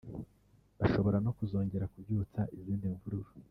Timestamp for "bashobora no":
0.79-1.31